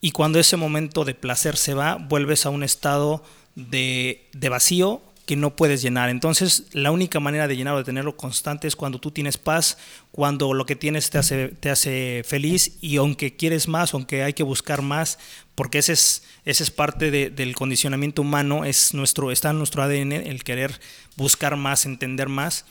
y 0.00 0.12
cuando 0.12 0.38
ese 0.38 0.56
momento 0.56 1.04
de 1.04 1.14
placer 1.14 1.56
se 1.56 1.74
va, 1.74 1.96
vuelves 1.96 2.46
a 2.46 2.50
un 2.50 2.62
estado 2.62 3.24
de, 3.54 4.28
vacío 4.48 5.02
que 5.26 5.36
no 5.36 5.56
puedes 5.56 5.82
llenar. 5.82 6.08
Entonces, 6.08 6.64
la 6.72 6.92
única 6.92 7.20
manera 7.20 7.48
de 7.48 7.56
llenarlo, 7.56 7.78
de 7.78 7.84
tenerlo 7.84 8.16
constante, 8.16 8.68
es 8.68 8.76
cuando 8.76 9.00
tú 9.00 9.10
tienes 9.10 9.36
paz, 9.36 9.76
cuando 10.12 10.54
lo 10.54 10.64
que 10.64 10.76
tienes 10.76 11.10
te 11.10 11.18
hace, 11.18 11.48
te 11.48 11.68
hace 11.68 12.22
feliz 12.24 12.78
y 12.80 12.96
aunque 12.96 13.36
quieres 13.36 13.66
más, 13.66 13.92
aunque 13.92 14.22
hay 14.22 14.32
que 14.32 14.44
buscar 14.44 14.82
más, 14.82 15.18
porque 15.56 15.78
ese 15.78 15.92
es, 15.92 16.22
ese 16.44 16.62
es 16.62 16.70
parte 16.70 17.10
del 17.10 17.54
condicionamiento 17.56 18.22
humano, 18.22 18.64
es 18.64 18.94
nuestro, 18.94 19.32
está 19.32 19.50
en 19.50 19.58
nuestro 19.58 19.82
ADN 19.82 20.12
el 20.12 20.44
querer 20.44 20.80
buscar 21.16 21.56
más, 21.56 21.86
entender 21.86 22.28
más 22.28 22.64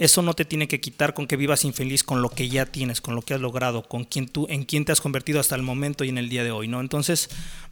eso 0.00 0.22
no 0.22 0.32
te 0.32 0.46
tiene 0.46 0.66
que 0.66 0.80
quitar 0.80 1.12
con 1.12 1.26
que 1.26 1.36
vivas 1.36 1.62
infeliz 1.66 2.02
con 2.04 2.22
lo 2.22 2.30
que 2.30 2.48
ya 2.48 2.64
tienes, 2.64 3.02
con 3.02 3.14
lo 3.14 3.20
que 3.20 3.34
has 3.34 3.40
logrado, 3.40 3.82
con 3.82 4.04
quien 4.04 4.28
tú, 4.28 4.46
en 4.48 4.64
quién 4.64 4.86
te 4.86 4.92
has 4.92 5.00
convertido 5.02 5.40
hasta 5.40 5.56
el 5.56 5.62
momento 5.62 6.04
y 6.04 6.08
en 6.08 6.16
el 6.16 6.30
día 6.30 6.42
de 6.42 6.50
hoy, 6.50 6.68
¿no? 6.68 6.80
Entonces 6.80 7.28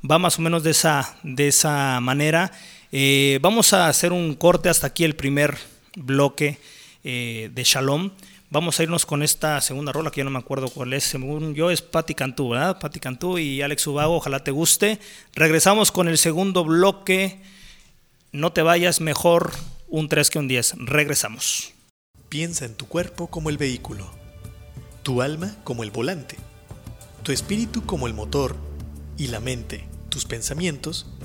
va 0.08 0.18
más 0.18 0.38
o 0.38 0.42
menos 0.42 0.62
de 0.62 0.72
esa, 0.72 1.16
de 1.22 1.48
esa 1.48 1.98
manera. 2.02 2.52
Eh, 2.90 3.38
vamos 3.42 3.72
a 3.72 3.88
hacer 3.88 4.12
un 4.12 4.34
corte 4.34 4.68
hasta 4.68 4.86
aquí 4.86 5.04
el 5.04 5.14
primer 5.14 5.58
bloque 5.96 6.58
eh, 7.04 7.50
de 7.52 7.64
Shalom. 7.64 8.10
Vamos 8.50 8.80
a 8.80 8.82
irnos 8.82 9.04
con 9.04 9.22
esta 9.22 9.60
segunda 9.60 9.92
rola 9.92 10.10
que 10.10 10.20
ya 10.20 10.24
no 10.24 10.30
me 10.30 10.38
acuerdo 10.38 10.70
cuál 10.70 10.94
es. 10.94 11.04
Según 11.04 11.54
yo 11.54 11.70
es 11.70 11.82
Patti 11.82 12.14
Cantú, 12.14 12.50
¿verdad? 12.50 12.78
Patti 12.78 12.98
Cantú 12.98 13.38
y 13.38 13.60
Alex 13.60 13.86
Ubago, 13.86 14.16
ojalá 14.16 14.42
te 14.42 14.50
guste. 14.50 14.98
Regresamos 15.34 15.92
con 15.92 16.08
el 16.08 16.16
segundo 16.16 16.64
bloque. 16.64 17.42
No 18.32 18.52
te 18.52 18.62
vayas, 18.62 19.00
mejor 19.02 19.52
un 19.88 20.08
3 20.08 20.30
que 20.30 20.38
un 20.38 20.48
10. 20.48 20.74
Regresamos. 20.78 21.74
Piensa 22.30 22.64
en 22.64 22.74
tu 22.74 22.86
cuerpo 22.86 23.28
como 23.28 23.50
el 23.50 23.58
vehículo, 23.58 24.10
tu 25.02 25.22
alma 25.22 25.56
como 25.64 25.82
el 25.82 25.90
volante, 25.90 26.36
tu 27.22 27.32
espíritu 27.32 27.86
como 27.86 28.06
el 28.06 28.12
motor 28.12 28.54
y 29.16 29.28
la 29.28 29.40
mente, 29.40 29.86
tus 30.10 30.26
pensamientos, 30.26 31.06